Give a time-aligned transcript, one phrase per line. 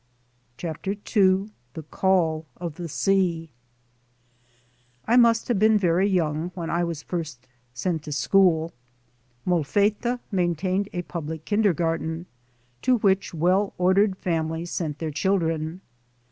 [0.57, 1.13] CHAPTER H
[1.75, 3.51] THE CALL OF THE SEA
[5.07, 8.71] IMUST have been very young when I was first sent to school.
[9.45, 12.25] Molfetta maintained a public kindergarten,
[12.81, 15.81] to which well ordered families pent their children.